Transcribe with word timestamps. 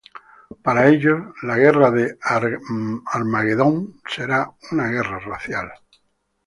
Para 0.63 0.89
ellos, 0.89 1.19
la 1.43 1.57
guerra 1.59 1.91
del 1.91 2.17
Armagedón 3.05 4.01
será 4.07 4.49
una 4.71 4.87
guerra 4.87 5.19
racial. 5.19 5.71